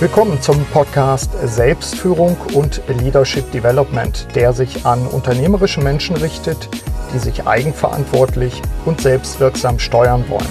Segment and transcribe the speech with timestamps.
[0.00, 6.68] Willkommen zum Podcast Selbstführung und Leadership Development, der sich an unternehmerische Menschen richtet,
[7.12, 10.46] die sich eigenverantwortlich und selbstwirksam steuern wollen.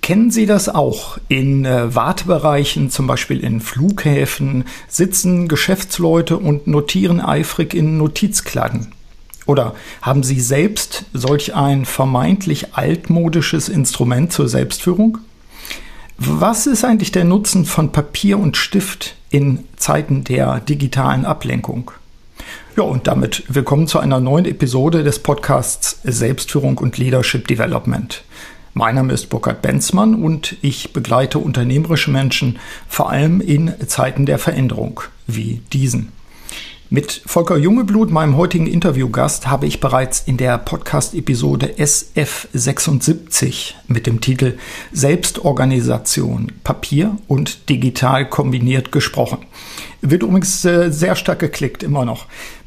[0.00, 1.18] Kennen Sie das auch?
[1.28, 8.95] In äh, Wartebereichen, zum Beispiel in Flughäfen, sitzen Geschäftsleute und notieren eifrig in Notizkladden.
[9.46, 15.18] Oder haben Sie selbst solch ein vermeintlich altmodisches Instrument zur Selbstführung?
[16.18, 21.92] Was ist eigentlich der Nutzen von Papier und Stift in Zeiten der digitalen Ablenkung?
[22.76, 28.24] Ja, und damit willkommen zu einer neuen Episode des Podcasts Selbstführung und Leadership Development.
[28.74, 34.38] Mein Name ist Burkhard Benzmann und ich begleite unternehmerische Menschen vor allem in Zeiten der
[34.38, 36.12] Veränderung wie diesen.
[36.88, 44.20] Mit Volker Jungeblut, meinem heutigen Interviewgast, habe ich bereits in der Podcast-Episode SF76 mit dem
[44.20, 44.56] Titel
[44.92, 49.38] Selbstorganisation Papier und digital kombiniert gesprochen.
[50.00, 52.26] Wird übrigens äh, sehr stark geklickt, immer noch.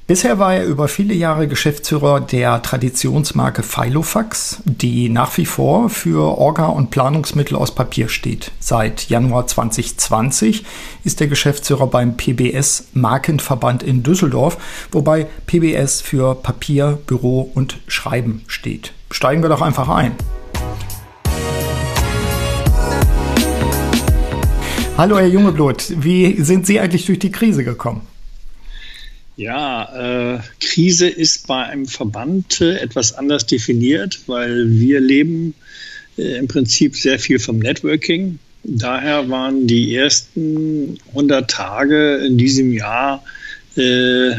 [0.09, 6.35] Bisher war er über viele Jahre Geschäftsführer der Traditionsmarke Filofax, die nach wie vor für
[6.35, 8.51] Orga- und Planungsmittel aus Papier steht.
[8.59, 10.65] Seit Januar 2020
[11.03, 14.57] ist der Geschäftsführer beim PBS Markenverband in Düsseldorf,
[14.91, 18.93] wobei PBS für Papier, Büro und Schreiben steht.
[19.11, 20.13] Steigen wir doch einfach ein.
[24.97, 28.01] Hallo Herr Jungeblut, wie sind Sie eigentlich durch die Krise gekommen?
[29.39, 35.53] Ja, äh, Krise ist bei einem Verband äh, etwas anders definiert, weil wir leben
[36.17, 38.39] äh, im Prinzip sehr viel vom Networking.
[38.65, 43.23] Daher waren die ersten 100 Tage in diesem Jahr
[43.77, 44.31] äh,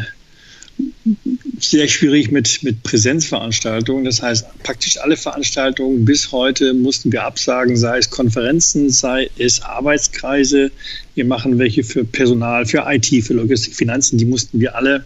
[1.62, 4.04] sehr schwierig mit, mit Präsenzveranstaltungen.
[4.04, 9.62] Das heißt, praktisch alle Veranstaltungen bis heute mussten wir absagen, sei es Konferenzen, sei es
[9.62, 10.70] Arbeitskreise.
[11.14, 14.18] Wir machen welche für Personal, für IT, für Logistik, Finanzen.
[14.18, 15.04] Die mussten wir alle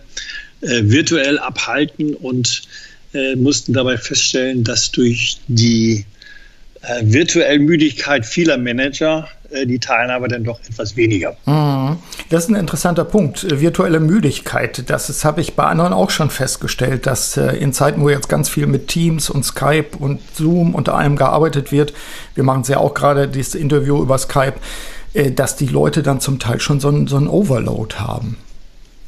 [0.61, 2.63] äh, virtuell abhalten und
[3.13, 6.05] äh, mussten dabei feststellen, dass durch die
[6.83, 9.29] äh, virtuelle Müdigkeit vieler Manager
[9.67, 11.37] die Teilnahme dann doch etwas weniger.
[11.47, 11.97] Mhm.
[12.31, 13.45] Das ist ein interessanter Punkt.
[13.45, 14.91] Äh, virtuelle Müdigkeit.
[14.91, 18.29] Das, das habe ich bei anderen auch schon festgestellt, dass äh, in Zeiten, wo jetzt
[18.29, 21.93] ganz viel mit Teams und Skype und Zoom unter allem gearbeitet wird,
[22.35, 24.55] wir machen es ja auch gerade dieses Interview über Skype,
[25.37, 28.37] dass die Leute dann zum Teil schon so einen, so einen Overload haben.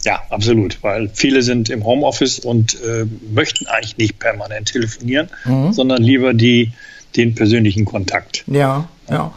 [0.07, 5.73] Ja, absolut, weil viele sind im Homeoffice und äh, möchten eigentlich nicht permanent telefonieren, mhm.
[5.73, 6.71] sondern lieber die
[7.17, 8.45] den persönlichen Kontakt.
[8.47, 9.33] Ja, ja.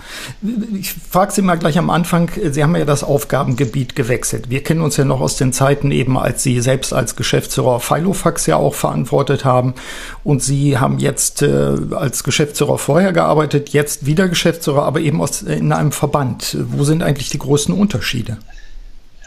[0.73, 4.49] Ich frage Sie mal gleich am Anfang, Sie haben ja das Aufgabengebiet gewechselt.
[4.49, 8.45] Wir kennen uns ja noch aus den Zeiten eben, als Sie selbst als Geschäftsführer Filofax
[8.47, 9.75] ja auch verantwortet haben.
[10.23, 15.41] Und Sie haben jetzt äh, als Geschäftsführer vorher gearbeitet, jetzt wieder Geschäftsführer, aber eben aus,
[15.41, 16.57] in einem Verband.
[16.59, 18.37] Wo sind eigentlich die größten Unterschiede?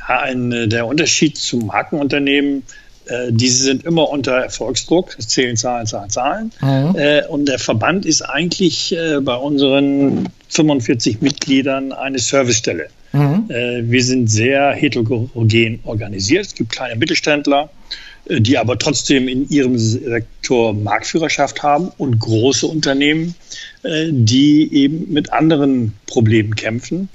[0.09, 2.65] Ja, ein, äh, der Unterschied zum Markenunternehmen
[3.31, 6.53] diese sind immer unter Erfolgsdruck, es zählen Zahlen, Zahlen, Zahlen.
[6.61, 6.97] Mhm.
[6.97, 12.89] Äh, und der Verband ist eigentlich äh, bei unseren 45 Mitgliedern eine Servicestelle.
[13.15, 13.51] Mhm.
[13.91, 16.47] wir sind sehr heterogen organisiert.
[16.47, 17.69] Es gibt kleine Mittelständler,
[18.27, 23.35] die aber trotzdem in ihrem Sektor Marktführerschaft haben und große Unternehmen,
[23.85, 27.11] die eben mit anderen Problemen kämpfen.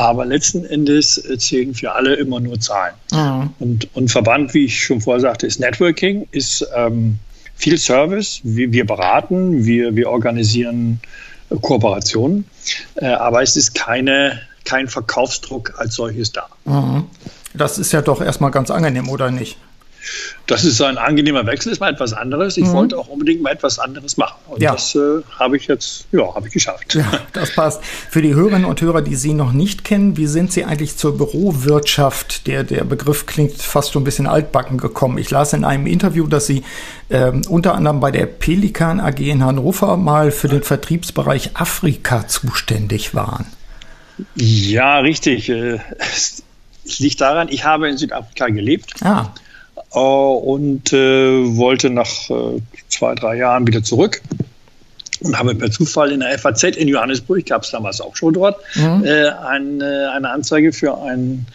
[0.00, 2.94] Aber letzten Endes zählen für alle immer nur Zahlen.
[3.12, 3.50] Mhm.
[3.58, 7.18] Und, und Verband, wie ich schon vorher sagte, ist Networking, ist ähm,
[7.54, 8.40] viel Service.
[8.42, 11.00] Wir, wir beraten, wir, wir organisieren
[11.50, 12.46] äh, Kooperationen.
[12.94, 16.46] Äh, aber es ist keine, kein Verkaufsdruck als solches da.
[16.64, 17.04] Mhm.
[17.52, 19.58] Das ist ja doch erstmal ganz angenehm, oder nicht?
[20.46, 22.56] Das ist ein angenehmer Wechsel, ist mal etwas anderes.
[22.56, 22.72] Ich mhm.
[22.72, 24.38] wollte auch unbedingt mal etwas anderes machen.
[24.48, 24.72] Und ja.
[24.72, 26.94] das äh, habe ich jetzt, ja, habe ich geschafft.
[26.94, 27.84] Ja, das passt.
[27.84, 31.16] Für die Hörerinnen und Hörer, die Sie noch nicht kennen, wie sind Sie eigentlich zur
[31.16, 32.46] Bürowirtschaft?
[32.46, 35.18] Der, der Begriff klingt fast schon ein bisschen altbacken gekommen.
[35.18, 36.64] Ich las in einem Interview, dass Sie
[37.10, 43.14] ähm, unter anderem bei der Pelikan AG in Hannover mal für den Vertriebsbereich Afrika zuständig
[43.14, 43.46] waren.
[44.34, 45.48] Ja, richtig.
[45.48, 48.94] Äh, es liegt daran, ich habe in Südafrika gelebt.
[49.02, 49.32] Ah
[49.90, 54.22] und äh, wollte nach äh, zwei, drei Jahren wieder zurück
[55.22, 58.56] und habe per Zufall in der FAZ in Johannesburg, gab es damals auch schon dort,
[58.74, 59.04] mhm.
[59.04, 59.84] äh, ein, äh,
[60.14, 61.46] eine Anzeige für einen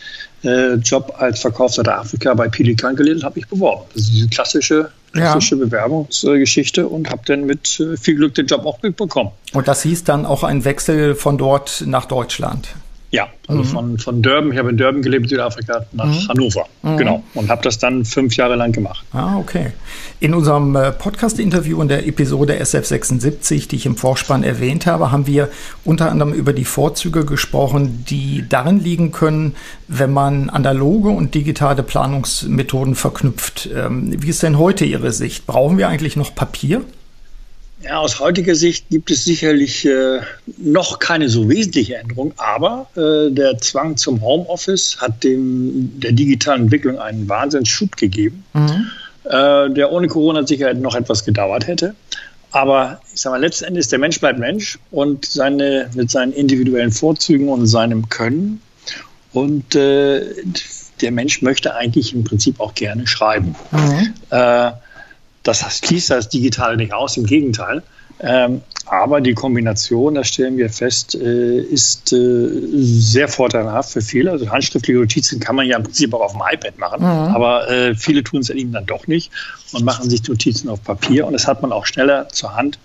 [0.44, 3.86] äh, Job als Verkaufsleiter Afrika bei Pelikan gelesen, habe ich beworben.
[3.94, 5.66] Das ist diese klassische, klassische ja.
[5.66, 9.32] Bewerbungsgeschichte und habe dann mit viel Glück den Job auch bekommen.
[9.54, 12.70] Und das hieß dann auch ein Wechsel von dort nach Deutschland?
[13.16, 13.68] Ja, also mhm.
[13.68, 16.28] von, von Durban, ich habe in Durban gelebt, Südafrika, nach mhm.
[16.28, 16.66] Hannover.
[16.84, 16.98] Mhm.
[16.98, 17.24] Genau.
[17.34, 19.06] Und habe das dann fünf Jahre lang gemacht.
[19.14, 19.72] Ah, okay.
[20.20, 25.28] In unserem äh, Podcast-Interview in der Episode SF76, die ich im Vorspann erwähnt habe, haben
[25.28, 25.48] wir
[25.86, 29.56] unter anderem über die Vorzüge gesprochen, die darin liegen können,
[29.88, 33.70] wenn man analoge und digitale Planungsmethoden verknüpft.
[33.74, 35.48] Ähm, wie ist denn heute Ihre Sicht?
[35.48, 36.82] Brauchen wir eigentlich noch Papier?
[37.86, 40.20] Ja, aus heutiger Sicht gibt es sicherlich äh,
[40.58, 46.64] noch keine so wesentliche Änderung, aber äh, der Zwang zum Homeoffice hat dem, der digitalen
[46.64, 48.88] Entwicklung einen Wahnsinnsschub gegeben, mhm.
[49.26, 51.94] äh, der ohne Corona-Sicherheit noch etwas gedauert hätte.
[52.50, 56.92] Aber ich sage mal, letzten Endes, der Mensch bleibt Mensch und seine, mit seinen individuellen
[56.92, 58.62] Vorzügen und seinem Können.
[59.32, 60.22] Und äh,
[61.02, 63.56] der Mensch möchte eigentlich im Prinzip auch gerne schreiben.
[63.72, 64.14] Mhm.
[65.48, 67.84] Das schließt das Digitale nicht aus, im Gegenteil.
[68.20, 74.32] Ähm, aber die Kombination, das stellen wir fest, äh, ist äh, sehr vorteilhaft für viele.
[74.32, 77.36] Also handschriftliche Notizen kann man ja im Prinzip auch auf dem iPad machen, mhm.
[77.36, 79.32] aber äh, viele tun es eben dann doch nicht
[79.74, 81.26] und machen sich Notizen auf Papier.
[81.26, 82.80] Und das hat man auch schneller zur Hand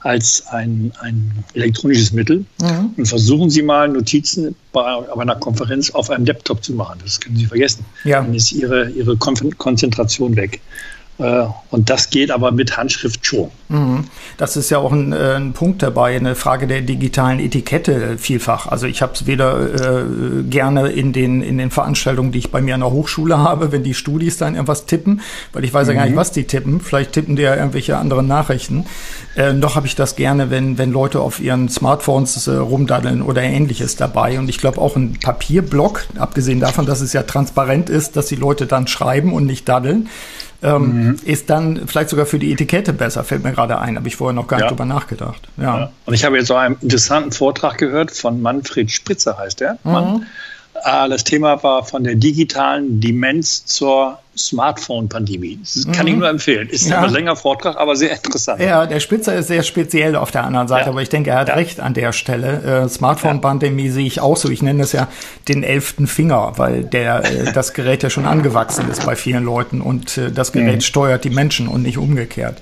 [0.00, 2.44] als ein, ein elektronisches Mittel.
[2.60, 2.94] Mhm.
[2.96, 7.00] Und versuchen Sie mal Notizen bei, bei, einer Konferenz auf einem Laptop zu machen.
[7.02, 7.84] Das können Sie vergessen.
[8.04, 8.20] Ja.
[8.20, 10.60] Dann ist Ihre, Ihre Konzentration weg.
[11.18, 13.50] Äh, und das geht aber mit Handschrift schon.
[13.68, 14.04] Mhm.
[14.36, 18.66] Das ist ja auch ein, äh, ein, Punkt dabei, eine Frage der digitalen Etikette vielfach.
[18.66, 22.60] Also ich habe es weder äh, gerne in den, in den Veranstaltungen, die ich bei
[22.60, 25.22] mir an der Hochschule habe, wenn die Studis dann irgendwas tippen,
[25.52, 25.92] weil ich weiß mhm.
[25.92, 26.20] ja gar nicht, mhm.
[26.20, 26.80] was die tippen.
[26.80, 28.84] Vielleicht tippen die ja irgendwelche anderen Nachrichten.
[29.36, 33.42] Äh, noch habe ich das gerne, wenn, wenn Leute auf ihren Smartphones äh, rumdaddeln oder
[33.42, 34.38] ähnliches dabei.
[34.38, 38.36] Und ich glaube auch ein Papierblock, abgesehen davon, dass es ja transparent ist, dass die
[38.36, 40.08] Leute dann schreiben und nicht daddeln,
[40.62, 41.16] ähm, mhm.
[41.24, 43.96] ist dann vielleicht sogar für die Etikette besser, fällt mir gerade ein.
[43.96, 45.48] Habe ich vorher noch gar nicht drüber nachgedacht.
[45.56, 45.78] Ja.
[45.78, 45.90] ja.
[46.04, 49.78] Und ich habe jetzt auch einen interessanten Vortrag gehört von Manfred Spritzer, heißt der.
[49.84, 49.92] Mhm.
[49.92, 50.26] Mann.
[50.86, 55.58] Äh, das Thema war von der digitalen Demenz zur Smartphone-Pandemie.
[55.92, 56.12] Kann mhm.
[56.12, 56.68] ich nur empfehlen.
[56.68, 57.02] Ist ja.
[57.02, 58.60] ein länger Vortrag, aber sehr interessant.
[58.60, 60.90] Ja, der Spitzer ist sehr speziell auf der anderen Seite, ja.
[60.92, 61.54] aber ich denke, er hat ja.
[61.54, 62.84] recht an der Stelle.
[62.84, 64.48] Äh, Smartphone-Pandemie sehe ich auch so.
[64.50, 65.08] Ich nenne es ja
[65.48, 69.80] den elften Finger, weil der, äh, das Gerät ja schon angewachsen ist bei vielen Leuten
[69.80, 70.80] und äh, das Gerät mhm.
[70.82, 72.58] steuert die Menschen und nicht umgekehrt.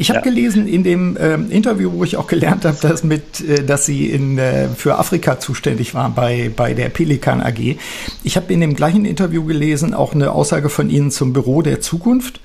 [0.00, 0.22] Ich habe ja.
[0.22, 4.06] gelesen in dem ähm, Interview, wo ich auch gelernt habe, dass mit, äh, dass Sie
[4.06, 7.76] in, äh, für Afrika zuständig waren bei bei der Pelikan AG.
[8.22, 11.80] Ich habe in dem gleichen Interview gelesen auch eine Aussage von Ihnen zum Büro der
[11.80, 12.40] Zukunft.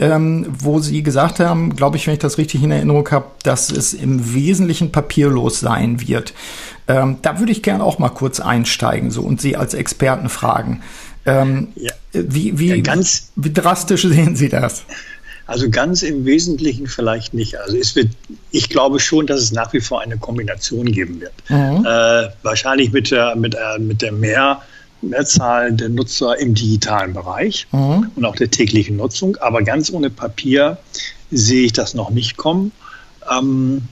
[0.00, 3.68] Ähm, wo sie gesagt haben, glaube ich, wenn ich das richtig in Erinnerung habe, dass
[3.68, 6.34] es im Wesentlichen papierlos sein wird.
[6.86, 10.82] Ähm, da würde ich gerne auch mal kurz einsteigen so und Sie als Experten fragen.
[11.26, 11.90] Ähm, ja.
[12.12, 14.84] Wie, wie, ja, ganz, wie drastisch sehen Sie das?
[15.48, 17.58] Also ganz im Wesentlichen vielleicht nicht.
[17.58, 18.08] Also es wird,
[18.50, 21.32] ich glaube schon, dass es nach wie vor eine Kombination geben wird.
[21.48, 21.86] Mhm.
[21.86, 24.60] Äh, wahrscheinlich mit der, mit, äh, mit der mehr,
[25.00, 28.10] Mehrzahl der Nutzer im digitalen Bereich mhm.
[28.14, 29.38] und auch der täglichen Nutzung.
[29.38, 30.76] Aber ganz ohne Papier
[31.30, 32.70] sehe ich das noch nicht kommen.
[33.30, 33.84] Ähm,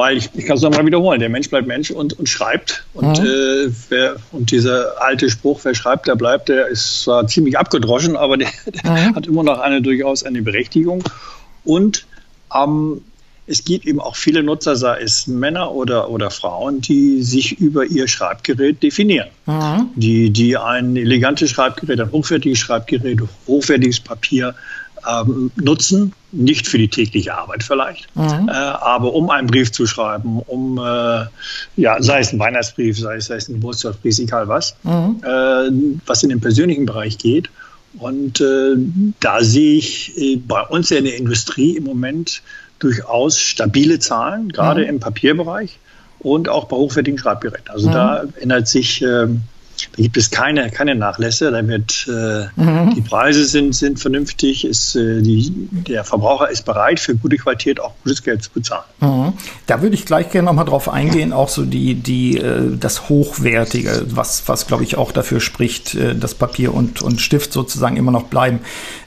[0.00, 2.84] weil ich, ich kann es nochmal wiederholen, der Mensch bleibt Mensch und, und schreibt.
[2.94, 3.26] Und, mhm.
[3.26, 8.16] äh, wer, und dieser alte Spruch, wer schreibt, der bleibt, der ist zwar ziemlich abgedroschen,
[8.16, 8.48] aber der,
[8.82, 9.14] der mhm.
[9.14, 11.04] hat immer noch eine durchaus eine Berechtigung.
[11.64, 12.06] Und
[12.54, 13.02] ähm,
[13.46, 17.84] es gibt eben auch viele Nutzer, sei es Männer oder, oder Frauen, die sich über
[17.84, 19.28] ihr Schreibgerät definieren.
[19.44, 19.90] Mhm.
[19.96, 24.54] Die, die ein elegantes Schreibgerät, ein hochwertiges Schreibgerät, hochwertiges Papier
[25.08, 28.48] ähm, nutzen, nicht für die tägliche Arbeit vielleicht, mhm.
[28.48, 31.26] äh, aber um einen Brief zu schreiben, um, äh,
[31.76, 35.20] ja, sei es ein Weihnachtsbrief, sei es, sei es ein Geburtstagsbrief, egal was, mhm.
[35.22, 37.50] äh, was in den persönlichen Bereich geht.
[37.98, 38.76] Und äh,
[39.18, 42.42] da sehe ich äh, bei uns in der Industrie im Moment
[42.78, 44.88] durchaus stabile Zahlen, gerade mhm.
[44.88, 45.78] im Papierbereich
[46.20, 47.68] und auch bei hochwertigen Schreibgeräten.
[47.68, 48.32] Also da mhm.
[48.40, 49.42] ändert sich ähm,
[49.96, 51.50] da gibt es keine, keine Nachlässe.
[51.50, 52.94] Da wird, äh, mhm.
[52.94, 54.64] Die Preise sind, sind vernünftig.
[54.64, 58.84] Ist, äh, die, der Verbraucher ist bereit, für gute Qualität auch gutes Geld zu bezahlen.
[59.00, 59.32] Mhm.
[59.66, 64.04] Da würde ich gleich gerne nochmal drauf eingehen, auch so die, die, äh, das Hochwertige,
[64.08, 68.12] was, was glaube ich auch dafür spricht, äh, dass Papier und, und Stift sozusagen immer
[68.12, 68.60] noch bleiben.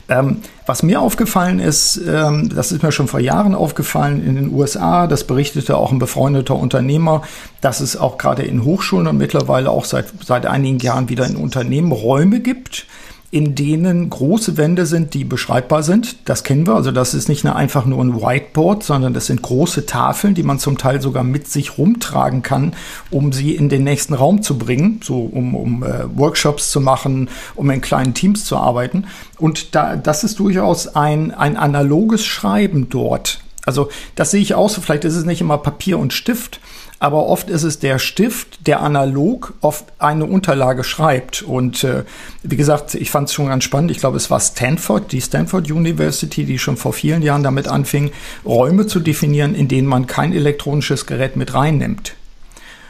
[0.08, 4.52] Ähm, was mir aufgefallen ist, ähm, das ist mir schon vor Jahren aufgefallen in den
[4.52, 7.22] USA, das berichtete auch ein befreundeter Unternehmer,
[7.60, 11.36] dass es auch gerade in Hochschulen und mittlerweile auch seit, seit einigen Jahren wieder in
[11.36, 12.86] Unternehmen Räume gibt,
[13.34, 16.28] in denen große Wände sind, die beschreibbar sind.
[16.28, 16.76] Das kennen wir.
[16.76, 20.60] Also das ist nicht einfach nur ein Whiteboard, sondern das sind große Tafeln, die man
[20.60, 22.74] zum Teil sogar mit sich rumtragen kann,
[23.10, 27.28] um sie in den nächsten Raum zu bringen, so um, um äh, Workshops zu machen,
[27.56, 29.06] um in kleinen Teams zu arbeiten.
[29.36, 34.70] Und da, das ist durchaus ein, ein analoges Schreiben dort Also das sehe ich auch
[34.70, 34.80] so.
[34.80, 36.60] Vielleicht ist es nicht immer Papier und Stift,
[36.98, 41.42] aber oft ist es der Stift, der analog auf eine Unterlage schreibt.
[41.42, 42.04] Und äh,
[42.42, 43.90] wie gesagt, ich fand es schon ganz spannend.
[43.90, 48.10] Ich glaube, es war Stanford, die Stanford University, die schon vor vielen Jahren damit anfing,
[48.44, 52.14] Räume zu definieren, in denen man kein elektronisches Gerät mit reinnimmt.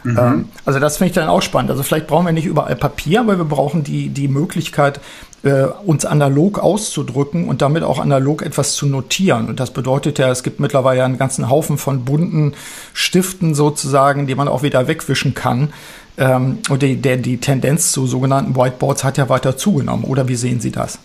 [0.04, 0.18] Mhm.
[0.18, 1.70] Ähm, also das finde ich dann auch spannend.
[1.70, 5.00] Also vielleicht brauchen wir nicht überall Papier, aber wir brauchen die, die Möglichkeit,
[5.42, 9.48] äh, uns analog auszudrücken und damit auch analog etwas zu notieren.
[9.48, 12.52] Und das bedeutet ja, es gibt mittlerweile einen ganzen Haufen von bunten
[12.92, 15.72] Stiften sozusagen, die man auch wieder wegwischen kann.
[16.16, 20.04] Ähm, und die, der, die Tendenz zu sogenannten Whiteboards hat ja weiter zugenommen.
[20.04, 20.98] Oder wie sehen Sie das?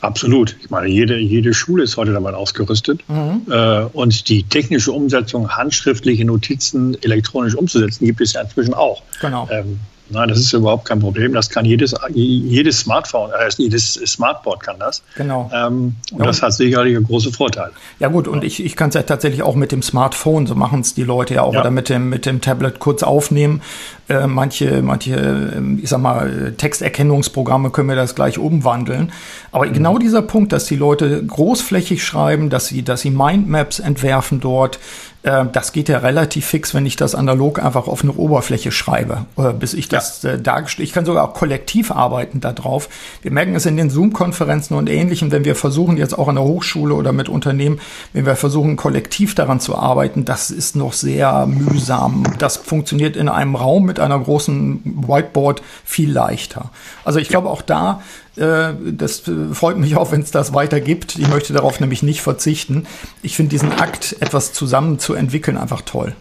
[0.00, 0.56] Absolut.
[0.60, 3.00] Ich meine, jede, jede Schule ist heute damit ausgerüstet.
[3.08, 3.42] Mhm.
[3.50, 9.02] Äh, und die technische Umsetzung, handschriftliche Notizen elektronisch umzusetzen, gibt es ja inzwischen auch.
[9.20, 9.48] Genau.
[9.50, 11.32] Ähm, Nein, das ist überhaupt kein Problem.
[11.32, 15.02] Das kann jedes, jedes Smartphone, äh, jedes Smartboard kann das.
[15.16, 15.50] Genau.
[15.54, 16.26] Ähm, und ja.
[16.26, 17.70] das hat sicherlich einen großen Vorteil.
[17.98, 20.80] Ja gut, und ich, ich kann es ja tatsächlich auch mit dem Smartphone, so machen
[20.80, 21.60] es die Leute ja auch, ja.
[21.60, 23.62] oder mit dem, mit dem Tablet kurz aufnehmen.
[24.08, 29.12] Äh, manche, manche, ähm, ich sag mal, Texterkennungsprogramme können wir das gleich umwandeln.
[29.52, 29.72] Aber mhm.
[29.72, 34.80] genau dieser Punkt, dass die Leute großflächig schreiben, dass sie, dass sie Mindmaps entwerfen dort,
[35.22, 39.26] äh, das geht ja relativ fix, wenn ich das analog einfach auf eine Oberfläche schreibe,
[39.36, 40.32] äh, bis ich das ja.
[40.32, 40.88] äh, dargestellt.
[40.88, 42.88] Ich kann sogar auch kollektiv arbeiten darauf.
[43.22, 46.44] Wir merken es in den Zoom-Konferenzen und Ähnlichem, wenn wir versuchen jetzt auch an der
[46.44, 47.80] Hochschule oder mit Unternehmen,
[48.12, 52.24] wenn wir versuchen kollektiv daran zu arbeiten, das ist noch sehr mühsam.
[52.38, 56.70] Das funktioniert in einem Raum mit einer großen Whiteboard viel leichter.
[57.04, 58.00] Also ich glaube auch da
[58.36, 59.22] das
[59.52, 61.18] freut mich auch, wenn es das weiter gibt.
[61.18, 62.86] Ich möchte darauf nämlich nicht verzichten.
[63.22, 66.14] Ich finde diesen Akt, etwas zusammen zu entwickeln, einfach toll.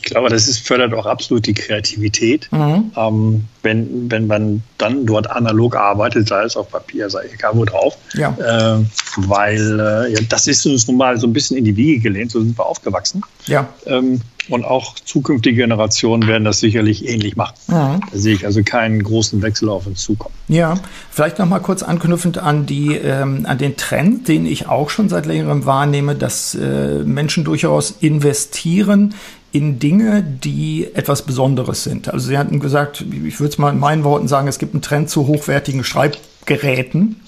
[0.00, 2.48] Ich glaube, das ist, fördert auch absolut die Kreativität.
[2.52, 2.92] Mhm.
[2.96, 7.64] Ähm, wenn, wenn man dann dort analog arbeitet, sei es auf Papier, sei egal wo
[7.64, 7.98] drauf.
[8.14, 8.30] Ja.
[8.38, 8.84] Äh,
[9.16, 12.30] weil äh, ja, das ist uns nun mal so ein bisschen in die Wiege gelehnt,
[12.30, 13.22] so sind wir aufgewachsen.
[13.46, 13.68] Ja.
[13.86, 17.54] Ähm, und auch zukünftige Generationen werden das sicherlich ähnlich machen.
[17.68, 18.00] Mhm.
[18.00, 20.34] Da sehe ich also keinen großen Wechsel auf uns zukommen.
[20.48, 20.78] Ja,
[21.10, 25.08] vielleicht noch mal kurz anknüpfend an, die, ähm, an den Trend, den ich auch schon
[25.08, 29.14] seit längerem wahrnehme, dass äh, Menschen durchaus investieren
[29.50, 32.08] in Dinge, die etwas Besonderes sind.
[32.12, 34.82] Also Sie hatten gesagt, ich würde es mal in meinen Worten sagen, es gibt einen
[34.82, 37.20] Trend zu hochwertigen Schreibgeräten.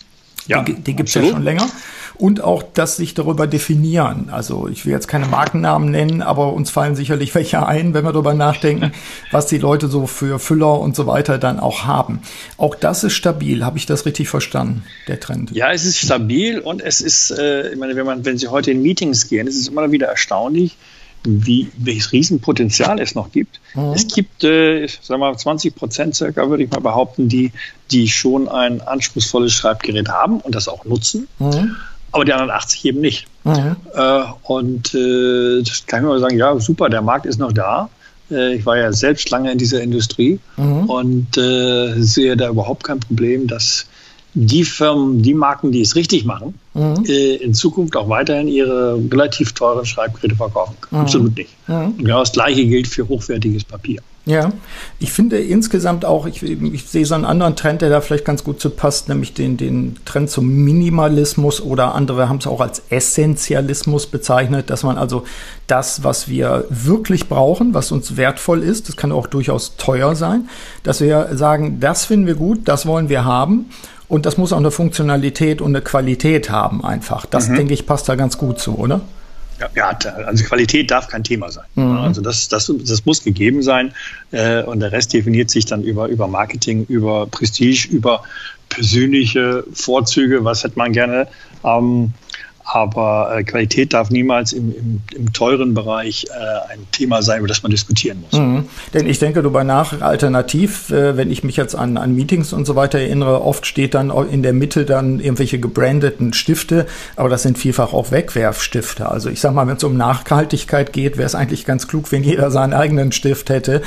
[0.46, 1.66] Ja, die, die gibt es ja schon länger
[2.20, 4.28] und auch das sich darüber definieren.
[4.30, 8.12] Also ich will jetzt keine Markennamen nennen, aber uns fallen sicherlich welche ein, wenn wir
[8.12, 8.92] darüber nachdenken,
[9.30, 12.20] was die Leute so für Füller und so weiter dann auch haben.
[12.58, 13.64] Auch das ist stabil.
[13.64, 15.50] Habe ich das richtig verstanden, der Trend?
[15.52, 18.70] Ja, es ist stabil und es ist, äh, ich meine, wenn man, wenn Sie heute
[18.70, 20.76] in Meetings gehen, es ist immer wieder erstaunlich,
[21.24, 23.60] wie, welches Riesenpotenzial es noch gibt.
[23.74, 23.92] Mhm.
[23.92, 27.52] Es gibt, äh, sagen wir mal, 20 Prozent circa, würde ich mal behaupten, die,
[27.90, 31.26] die schon ein anspruchsvolles Schreibgerät haben und das auch nutzen.
[31.38, 31.76] Mhm
[32.12, 33.26] aber die anderen 80 eben nicht.
[33.44, 33.76] Mhm.
[33.94, 37.88] Äh, und äh, das kann ich mal sagen, ja, super, der Markt ist noch da.
[38.30, 40.84] Äh, ich war ja selbst lange in dieser Industrie mhm.
[40.90, 43.86] und äh, sehe da überhaupt kein Problem, dass
[44.34, 47.04] die Firmen, die Marken, die es richtig machen, mhm.
[47.04, 51.00] In Zukunft auch weiterhin ihre relativ teuren Schreibgeräte verkaufen können.
[51.00, 51.04] Mhm.
[51.06, 51.50] Absolut nicht.
[51.66, 51.74] Mhm.
[51.74, 54.00] Und genau das Gleiche gilt für hochwertiges Papier.
[54.26, 54.52] Ja,
[54.98, 58.44] ich finde insgesamt auch, ich, ich, sehe so einen anderen Trend, der da vielleicht ganz
[58.44, 62.82] gut zu passt, nämlich den, den Trend zum Minimalismus oder andere haben es auch als
[62.90, 65.24] Essentialismus bezeichnet, dass man also
[65.66, 70.50] das, was wir wirklich brauchen, was uns wertvoll ist, das kann auch durchaus teuer sein,
[70.82, 73.70] dass wir sagen, das finden wir gut, das wollen wir haben
[74.06, 77.24] und das muss auch eine Funktionalität und eine Qualität haben einfach.
[77.24, 77.54] Das, mhm.
[77.54, 79.00] denke ich, passt da ganz gut zu, oder?
[79.74, 81.64] Ja, also Qualität darf kein Thema sein.
[81.74, 81.98] Mhm.
[81.98, 83.92] Also das, das, das muss gegeben sein
[84.30, 88.22] äh, und der Rest definiert sich dann über, über Marketing, über Prestige, über
[88.68, 91.28] persönliche Vorzüge, was hätte man gerne.
[91.64, 92.12] Ähm,
[92.72, 97.48] aber äh, Qualität darf niemals im, im, im teuren Bereich äh, ein Thema sein, über
[97.48, 98.38] das man diskutieren muss.
[98.38, 98.66] Mhm.
[98.94, 102.66] Denn ich denke darüber nach, alternativ, äh, wenn ich mich jetzt an, an Meetings und
[102.66, 106.86] so weiter erinnere, oft steht dann in der Mitte dann irgendwelche gebrandeten Stifte,
[107.16, 109.08] aber das sind vielfach auch Wegwerfstifte.
[109.08, 112.22] Also ich sag mal, wenn es um Nachhaltigkeit geht, wäre es eigentlich ganz klug, wenn
[112.22, 113.82] jeder seinen eigenen Stift hätte,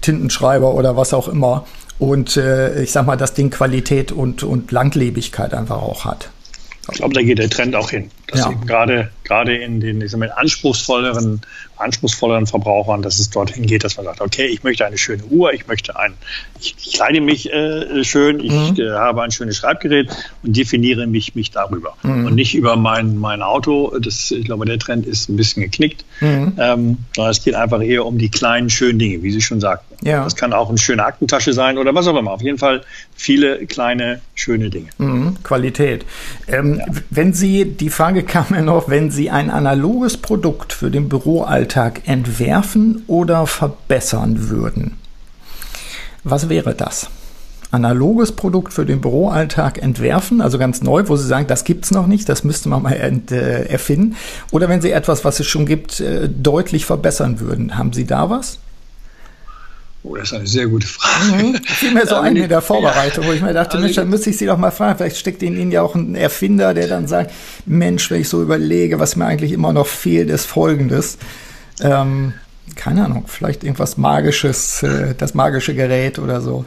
[0.00, 1.66] Tintenschreiber oder was auch immer.
[1.98, 6.30] Und äh, ich sag mal, das Ding Qualität und, und Langlebigkeit einfach auch hat.
[6.90, 8.10] Ich glaube, da geht der Trend auch hin.
[8.28, 8.50] Dass ja.
[8.66, 11.40] gerade, gerade in den ich sag mal, anspruchsvolleren,
[11.76, 15.52] anspruchsvolleren Verbrauchern, dass es dorthin geht, dass man sagt, okay, ich möchte eine schöne Uhr,
[15.52, 16.14] ich möchte ein,
[16.60, 18.76] ich, ich kleide mich äh, schön, ich mhm.
[18.78, 20.10] äh, habe ein schönes Schreibgerät
[20.42, 21.96] und definiere mich, mich darüber.
[22.02, 22.26] Mhm.
[22.26, 23.96] Und nicht über mein, mein Auto.
[23.98, 26.04] Das, ich glaube, der Trend ist ein bisschen geknickt.
[26.20, 26.54] Mhm.
[26.58, 29.87] Ähm, sondern es geht einfach eher um die kleinen, schönen Dinge, wie Sie schon sagten.
[30.02, 30.24] Ja.
[30.24, 32.32] Das kann auch eine schöne Aktentasche sein oder was auch immer.
[32.32, 32.82] Auf jeden Fall
[33.14, 34.88] viele kleine, schöne Dinge.
[34.98, 36.04] Mhm, Qualität.
[36.46, 36.86] Ähm, ja.
[37.10, 42.06] Wenn Sie, die Frage kam ja noch, wenn Sie ein analoges Produkt für den Büroalltag
[42.06, 44.98] entwerfen oder verbessern würden,
[46.24, 47.10] was wäre das?
[47.70, 52.06] analoges Produkt für den Büroalltag entwerfen, also ganz neu, wo Sie sagen, das gibt's noch
[52.06, 54.16] nicht, das müsste man mal ent, äh, erfinden.
[54.50, 57.76] Oder wenn Sie etwas, was es schon gibt, äh, deutlich verbessern würden.
[57.76, 58.58] Haben Sie da was?
[60.04, 61.42] Oh, das ist eine sehr gute Frage.
[61.42, 61.54] Mhm.
[61.64, 64.30] Fiel mir so ein in der Vorbereitung, wo ich mir dachte, also Mensch, dann müsste
[64.30, 64.96] ich Sie doch mal fragen.
[64.96, 67.32] Vielleicht steckt in Ihnen ja auch ein Erfinder, der dann sagt,
[67.66, 71.18] Mensch, wenn ich so überlege, was mir eigentlich immer noch fehlt, ist Folgendes.
[71.80, 72.34] Ähm,
[72.76, 76.64] keine Ahnung, vielleicht irgendwas Magisches, äh, das magische Gerät oder so.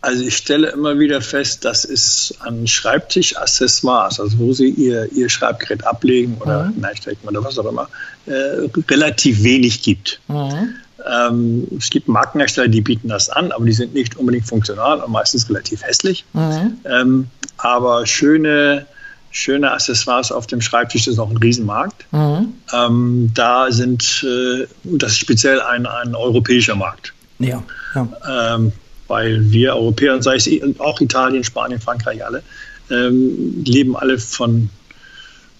[0.00, 5.28] Also ich stelle immer wieder fest, dass es an Schreibtischaccessoires, also wo Sie Ihr, Ihr
[5.28, 6.74] Schreibgerät ablegen oder mhm.
[6.74, 7.88] hineinstecken oder was auch immer,
[8.26, 10.20] äh, relativ wenig gibt.
[10.26, 10.74] Mhm.
[11.10, 15.12] Ähm, es gibt Markenhersteller, die bieten das an, aber die sind nicht unbedingt funktional und
[15.12, 16.24] meistens relativ hässlich.
[16.32, 16.78] Mhm.
[16.84, 17.26] Ähm,
[17.58, 18.86] aber schöne,
[19.30, 22.06] schöne Accessoires auf dem Schreibtisch ist auch ein Riesenmarkt.
[22.12, 22.54] Mhm.
[22.72, 27.12] Ähm, da sind, äh, das ist speziell ein, ein europäischer Markt.
[27.38, 27.62] Ja.
[27.94, 28.54] ja.
[28.54, 28.72] Ähm,
[29.08, 32.42] weil wir Europäer, sei es auch Italien, Spanien, Frankreich, alle,
[32.90, 34.70] ähm, leben alle von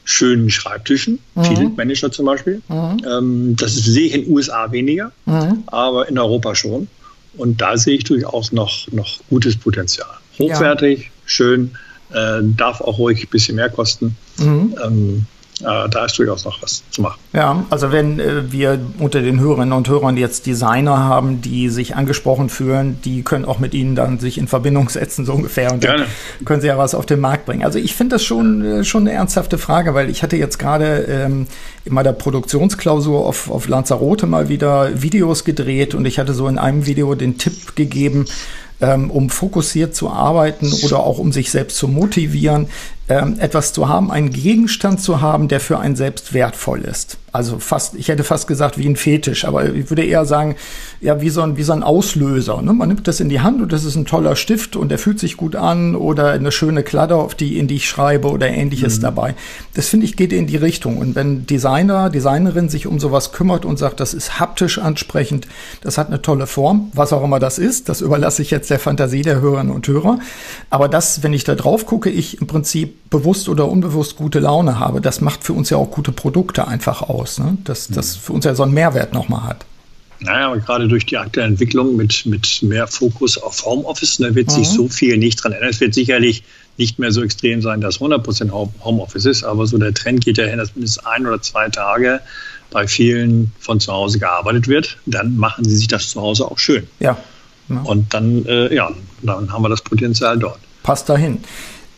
[0.04, 1.44] schönen Schreibtischen, mhm.
[1.44, 2.62] viele Manager zum Beispiel.
[2.68, 2.96] Mhm.
[3.06, 5.64] Ähm, das sehe ich in den USA weniger, mhm.
[5.66, 6.88] aber in Europa schon.
[7.36, 10.10] Und da sehe ich durchaus noch, noch gutes Potenzial.
[10.38, 11.10] Hochwertig, ja.
[11.24, 11.70] schön,
[12.12, 14.16] äh, darf auch ruhig ein bisschen mehr kosten.
[14.38, 14.74] Mhm.
[14.84, 17.18] Ähm, äh, da ist durchaus noch was zu machen.
[17.32, 21.96] Ja, also wenn äh, wir unter den Hörerinnen und Hörern jetzt Designer haben, die sich
[21.96, 25.72] angesprochen fühlen, die können auch mit Ihnen dann sich in Verbindung setzen, so ungefähr.
[25.72, 26.06] Und Gerne.
[26.44, 27.64] können Sie ja was auf den Markt bringen.
[27.64, 31.06] Also ich finde das schon, äh, schon eine ernsthafte Frage, weil ich hatte jetzt gerade
[31.08, 31.46] ähm,
[31.84, 36.58] in meiner Produktionsklausur auf, auf Lanzarote mal wieder Videos gedreht und ich hatte so in
[36.58, 38.26] einem Video den Tipp gegeben,
[38.82, 42.68] ähm, um fokussiert zu arbeiten oder auch um sich selbst zu motivieren,
[43.08, 47.16] ähm, etwas zu haben, einen Gegenstand zu haben, der für einen selbst wertvoll ist.
[47.32, 50.54] Also fast, ich hätte fast gesagt wie ein Fetisch, aber ich würde eher sagen,
[51.00, 52.60] ja, wie so ein, wie so ein Auslöser.
[52.60, 52.74] Ne?
[52.74, 55.18] Man nimmt das in die Hand und das ist ein toller Stift und der fühlt
[55.18, 58.98] sich gut an oder eine schöne Kladder, auf die, in die ich schreibe oder ähnliches
[58.98, 59.02] mhm.
[59.02, 59.34] dabei.
[59.72, 60.98] Das finde ich geht in die Richtung.
[60.98, 65.48] Und wenn Designer, Designerin sich um sowas kümmert und sagt, das ist haptisch ansprechend,
[65.80, 68.78] das hat eine tolle Form, was auch immer das ist, das überlasse ich jetzt der
[68.78, 70.18] Fantasie der Hörerinnen und Hörer.
[70.68, 74.78] Aber das, wenn ich da drauf gucke, ich im Prinzip bewusst oder unbewusst gute Laune
[74.78, 77.21] habe, das macht für uns ja auch gute Produkte einfach aus.
[77.38, 77.58] Ne?
[77.64, 79.64] Dass das für uns ja so einen Mehrwert nochmal hat.
[80.20, 84.48] Naja, aber gerade durch die aktuelle Entwicklung mit, mit mehr Fokus auf Homeoffice, da wird
[84.48, 84.52] mhm.
[84.52, 85.70] sich so viel nicht dran ändern.
[85.70, 86.44] Es wird sicherlich
[86.78, 88.50] nicht mehr so extrem sein, dass 100%
[88.84, 92.20] Homeoffice ist, aber so der Trend geht ja hin, dass mindestens ein oder zwei Tage
[92.70, 94.96] bei vielen von zu Hause gearbeitet wird.
[95.06, 96.86] Dann machen sie sich das zu Hause auch schön.
[97.00, 97.18] Ja.
[97.68, 97.80] ja.
[97.82, 98.90] Und dann, äh, ja,
[99.22, 100.58] dann haben wir das Potenzial dort.
[100.82, 101.42] Passt dahin.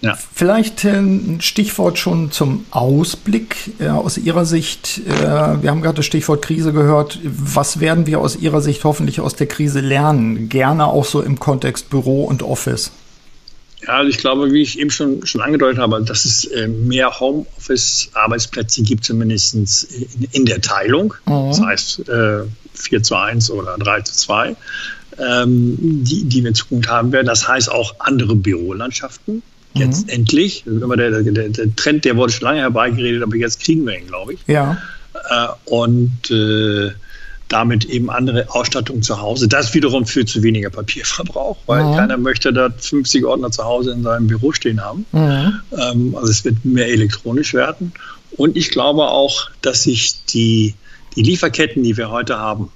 [0.05, 0.19] Ja.
[0.35, 5.01] Vielleicht äh, ein Stichwort schon zum Ausblick äh, aus Ihrer Sicht.
[5.07, 7.19] Äh, wir haben gerade das Stichwort Krise gehört.
[7.25, 10.51] Was werden wir aus Ihrer Sicht hoffentlich aus der Krise lernen?
[10.51, 12.93] Gerne auch so im Kontext Büro und Office.
[13.87, 18.83] Ja, also ich glaube, wie ich eben schon, schon angedeutet habe, dass es mehr Homeoffice-Arbeitsplätze
[18.83, 19.67] gibt, zumindest in,
[20.33, 21.15] in der Teilung.
[21.25, 21.49] Mhm.
[21.49, 22.43] Das heißt äh,
[22.75, 24.57] 4 zu 1 oder 3 zu 2,
[25.19, 27.27] ähm, die, die wir in Zukunft haben werden.
[27.27, 29.43] Das heißt auch andere Bürolandschaften.
[29.75, 30.13] Jetzt mhm.
[30.13, 30.65] endlich.
[30.67, 34.35] Der, der, der, Trend, der wurde schon lange herbeigeredet, aber jetzt kriegen wir ihn, glaube
[34.35, 34.41] ich.
[34.47, 34.79] Ja.
[35.15, 36.93] Äh, und äh,
[37.49, 39.49] damit eben andere Ausstattung zu Hause.
[39.49, 41.97] Das wiederum führt zu weniger Papierverbrauch, weil mhm.
[41.97, 45.07] keiner möchte da 50 Ordner zu Hause in seinem Büro stehen haben.
[45.13, 45.61] Mhm.
[45.73, 47.93] Ähm, also es wird mehr elektronisch werden.
[48.37, 50.75] Und ich glaube auch, dass sich die,
[51.17, 52.71] die Lieferketten, die wir heute haben,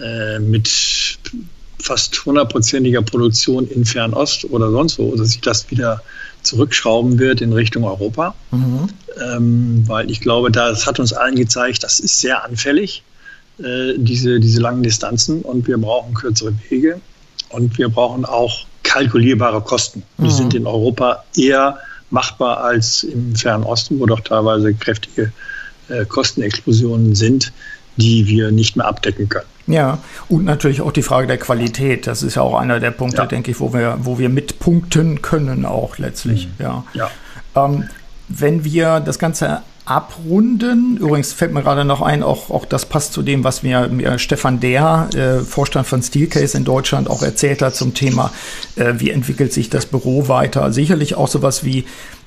[0.00, 1.18] äh, mit
[1.78, 6.02] fast hundertprozentiger Produktion in Fernost oder sonst wo, dass sich das wieder
[6.42, 8.34] zurückschrauben wird in Richtung Europa.
[8.50, 8.88] Mhm.
[9.20, 13.02] Ähm, weil ich glaube, das hat uns allen gezeigt, das ist sehr anfällig,
[13.58, 17.00] äh, diese, diese langen Distanzen und wir brauchen kürzere Wege
[17.50, 20.02] und wir brauchen auch kalkulierbare Kosten.
[20.18, 20.30] Die mhm.
[20.30, 21.78] sind in Europa eher
[22.10, 25.32] machbar als im Fernen Osten, wo doch teilweise kräftige
[25.88, 27.52] äh, Kostenexplosionen sind,
[27.96, 29.46] die wir nicht mehr abdecken können.
[29.66, 32.06] Ja, und natürlich auch die Frage der Qualität.
[32.06, 33.26] Das ist ja auch einer der Punkte, ja.
[33.26, 36.48] denke ich, wo wir, wo wir mitpunkten können, auch letztlich.
[36.58, 36.64] Mhm.
[36.64, 36.84] Ja.
[36.94, 37.10] ja.
[37.54, 37.88] Ähm,
[38.28, 40.96] wenn wir das Ganze abrunden.
[40.96, 44.18] Übrigens fällt mir gerade noch ein, auch, auch das passt zu dem, was mir, mir
[44.18, 48.32] Stefan Dehr, äh, Vorstand von Steelcase in Deutschland, auch erzählt hat zum Thema,
[48.76, 50.72] äh, wie entwickelt sich das Büro weiter.
[50.72, 51.84] Sicherlich auch sowas wie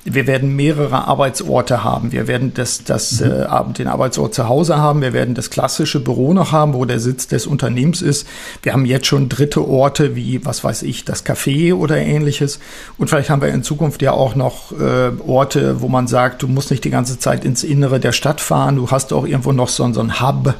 [0.08, 2.12] wir werden mehrere Arbeitsorte haben.
[2.12, 3.26] Wir werden das, das, mhm.
[3.26, 5.02] äh, den Arbeitsort zu Hause haben.
[5.02, 8.26] Wir werden das klassische Büro noch haben, wo der Sitz des Unternehmens ist.
[8.62, 12.60] Wir haben jetzt schon dritte Orte wie, was weiß ich, das Café oder ähnliches.
[12.98, 16.48] Und vielleicht haben wir in Zukunft ja auch noch äh, Orte, wo man sagt, du
[16.48, 18.76] musst nicht die ganze Zeit ins Innere der Stadt fahren.
[18.76, 20.54] Du hast auch irgendwo noch so, so ein Hub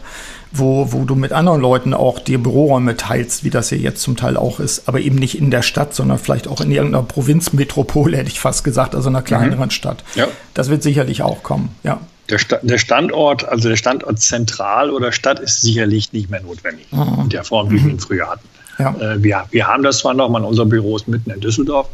[0.53, 4.17] wo, wo du mit anderen Leuten auch dir Büroräume teilst, wie das ja jetzt zum
[4.17, 8.17] Teil auch ist, aber eben nicht in der Stadt, sondern vielleicht auch in irgendeiner Provinzmetropole,
[8.19, 9.71] hätte ich fast gesagt, also einer kleineren mhm.
[9.71, 10.05] Stadt.
[10.15, 10.29] Ja.
[10.55, 12.01] Das wird sicherlich auch kommen, ja.
[12.29, 16.87] Der, Sta der, Standort, also der Standort zentral oder Stadt ist sicherlich nicht mehr notwendig
[16.91, 17.21] mhm.
[17.23, 18.49] in der Form, wie wir ihn früher hatten.
[18.79, 18.95] Ja.
[18.99, 21.89] Äh, wir, wir haben das zwar noch, mal, unser Büro ist mitten in Düsseldorf,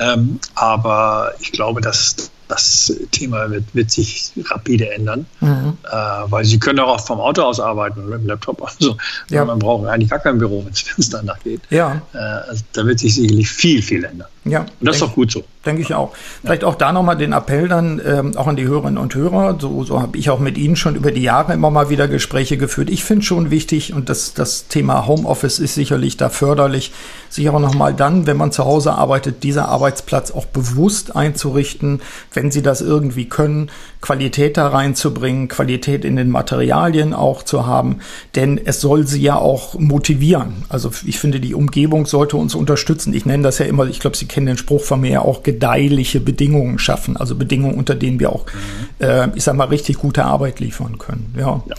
[0.00, 5.78] ähm, aber ich glaube, dass das Thema wird, wird sich rapide ändern, mhm.
[5.84, 5.96] äh,
[6.30, 8.62] weil sie können auch vom Auto aus arbeiten mit dem Laptop.
[8.62, 8.96] Also
[9.30, 9.44] ja.
[9.44, 11.60] man braucht eigentlich gar kein Büro, wenn es danach geht.
[11.70, 12.02] Ja.
[12.12, 14.28] Äh, also, da wird sich sicherlich viel, viel ändern.
[14.44, 14.60] Ja.
[14.60, 15.44] Und das ist doch gut so.
[15.64, 16.12] Denke ich auch.
[16.42, 19.56] Vielleicht auch da nochmal den Appell dann ähm, auch an die Hörerinnen und Hörer.
[19.60, 22.56] So, so habe ich auch mit Ihnen schon über die Jahre immer mal wieder Gespräche
[22.56, 22.90] geführt.
[22.90, 26.90] Ich finde schon wichtig und das, das Thema Homeoffice ist sicherlich da förderlich,
[27.28, 32.00] sich aber nochmal dann, wenn man zu Hause arbeitet, dieser Arbeitsplatz auch bewusst einzurichten,
[32.32, 33.70] wenn Sie das irgendwie können,
[34.00, 37.98] Qualität da reinzubringen, Qualität in den Materialien auch zu haben,
[38.34, 40.64] denn es soll Sie ja auch motivieren.
[40.68, 43.14] Also ich finde, die Umgebung sollte uns unterstützen.
[43.14, 45.42] Ich nenne das ja immer, ich glaube, Sie kennen den Spruch von mir ja auch
[45.42, 49.06] gedeihliche Bedingungen schaffen, also Bedingungen, unter denen wir auch, mhm.
[49.06, 51.34] äh, ich sag mal, richtig gute Arbeit liefern können.
[51.38, 51.62] Ja.
[51.66, 51.76] ja.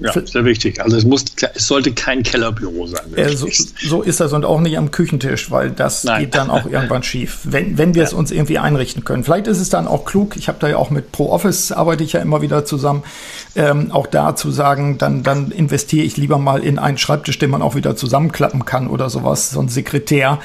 [0.00, 0.82] Ja, sehr wichtig.
[0.82, 3.14] Also es muss, es sollte kein Kellerbüro sein.
[3.14, 6.22] Äh, so, so, ist das und auch nicht am Küchentisch, weil das Nein.
[6.22, 8.08] geht dann auch irgendwann schief, wenn, wenn wir ja.
[8.08, 9.24] es uns irgendwie einrichten können.
[9.24, 12.04] Vielleicht ist es dann auch klug, ich habe da ja auch mit Pro Office arbeite
[12.04, 13.02] ich ja immer wieder zusammen,
[13.54, 17.50] ähm, auch da zu sagen, dann, dann investiere ich lieber mal in einen Schreibtisch, den
[17.50, 20.40] man auch wieder zusammenklappen kann oder sowas, so ein Sekretär.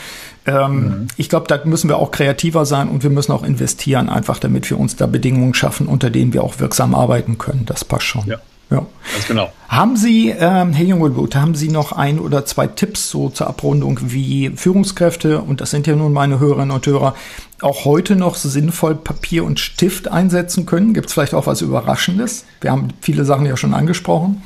[0.45, 1.08] Ähm, mhm.
[1.17, 4.69] Ich glaube, da müssen wir auch kreativer sein und wir müssen auch investieren, einfach damit
[4.69, 7.65] wir uns da Bedingungen schaffen, unter denen wir auch wirksam arbeiten können.
[7.65, 8.25] Das passt schon.
[8.27, 8.38] Ja.
[8.71, 8.86] Ja.
[9.13, 9.51] Ganz genau.
[9.67, 13.99] Haben Sie, ähm, Herr Jungelblut, haben Sie noch ein oder zwei Tipps so zur Abrundung,
[14.01, 17.15] wie Führungskräfte, und das sind ja nun meine Hörerinnen und Hörer,
[17.60, 20.93] auch heute noch sinnvoll Papier und Stift einsetzen können?
[20.93, 22.45] Gibt es vielleicht auch was Überraschendes?
[22.62, 24.41] Wir haben viele Sachen ja schon angesprochen.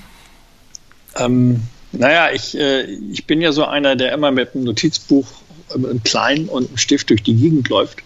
[1.17, 1.61] Ähm,
[1.91, 5.27] naja, ich, äh, ich bin ja so einer, der immer mit einem Notizbuch,
[5.69, 7.99] äh, einem kleinen und einem Stift durch die Gegend läuft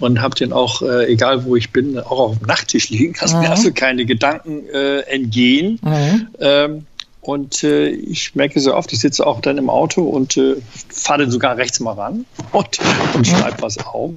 [0.00, 3.34] und habe den auch, äh, egal wo ich bin, auch auf dem Nachttisch liegen, dass
[3.34, 3.40] mhm.
[3.40, 5.78] mir also keine Gedanken äh, entgehen.
[5.82, 6.28] Mhm.
[6.40, 6.86] Ähm,
[7.24, 10.56] und äh, ich merke so oft, ich sitze auch dann im Auto und äh,
[10.90, 12.78] fahre sogar rechts mal ran und,
[13.14, 13.24] und mhm.
[13.24, 14.12] schreibe was auf.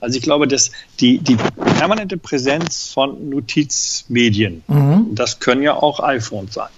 [0.00, 5.14] Also ich glaube, dass die, die permanente Präsenz von Notizmedien, mhm.
[5.14, 6.70] das können ja auch iPhones sein,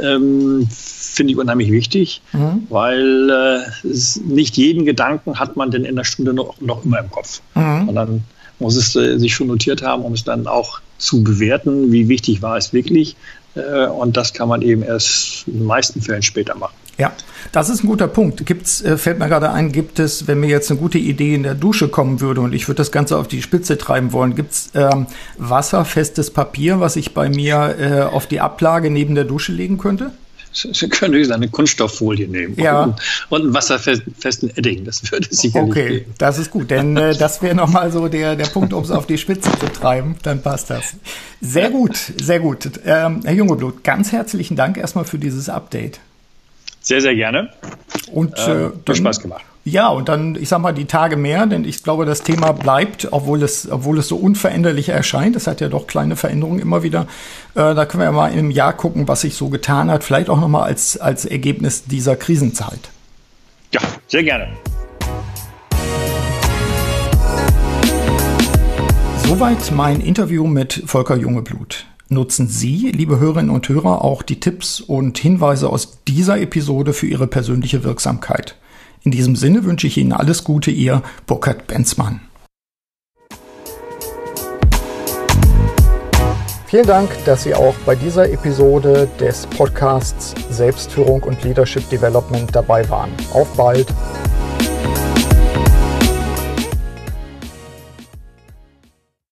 [0.00, 2.66] ähm, finde ich unheimlich wichtig, mhm.
[2.68, 3.88] weil äh,
[4.24, 7.40] nicht jeden Gedanken hat man denn in der Stunde noch, noch immer im Kopf.
[7.54, 7.88] Mhm.
[7.88, 8.24] Und dann
[8.58, 12.42] muss es äh, sich schon notiert haben, um es dann auch zu bewerten, wie wichtig
[12.42, 13.16] war es wirklich.
[13.54, 16.74] Äh, und das kann man eben erst in den meisten Fällen später machen.
[16.98, 17.12] Ja,
[17.52, 18.46] das ist ein guter Punkt.
[18.46, 21.42] Gibt's, äh, fällt mir gerade ein, gibt es, wenn mir jetzt eine gute Idee in
[21.42, 24.52] der Dusche kommen würde und ich würde das Ganze auf die Spitze treiben wollen, gibt
[24.52, 25.06] es ähm,
[25.38, 30.12] wasserfestes Papier, was ich bei mir äh, auf die Ablage neben der Dusche legen könnte?
[30.54, 32.84] Sie können natürlich eine Kunststofffolie nehmen ja.
[32.84, 34.84] und, und einen wasserfesten Edding.
[34.84, 36.14] Das würde sicherlich Okay, gehen.
[36.18, 39.06] das ist gut, denn äh, das wäre nochmal so der, der Punkt, um es auf
[39.06, 40.14] die Spitze zu treiben.
[40.22, 40.94] Dann passt das.
[41.40, 42.70] Sehr gut, sehr gut.
[42.84, 45.98] Ähm, Herr Jungeblut, ganz herzlichen Dank erstmal für dieses Update.
[46.84, 47.48] Sehr, sehr gerne.
[48.12, 49.42] Und äh, äh, hat Spaß gemacht.
[49.64, 53.08] Ja, und dann, ich sag mal, die Tage mehr, denn ich glaube, das Thema bleibt,
[53.10, 55.34] obwohl es, obwohl es so unveränderlich erscheint.
[55.34, 57.06] Es hat ja doch kleine Veränderungen immer wieder.
[57.54, 60.04] Äh, da können wir ja mal im Jahr gucken, was sich so getan hat.
[60.04, 62.90] Vielleicht auch nochmal als, als Ergebnis dieser Krisenzeit.
[63.72, 64.48] Ja, sehr gerne.
[69.24, 71.86] Soweit mein Interview mit Volker Jungeblut.
[72.10, 77.06] Nutzen Sie, liebe Hörerinnen und Hörer, auch die Tipps und Hinweise aus dieser Episode für
[77.06, 78.56] Ihre persönliche Wirksamkeit.
[79.04, 82.20] In diesem Sinne wünsche ich Ihnen alles Gute, Ihr Burkhard Benzmann.
[86.66, 92.88] Vielen Dank, dass Sie auch bei dieser Episode des Podcasts Selbstführung und Leadership Development dabei
[92.90, 93.10] waren.
[93.32, 93.86] Auf bald!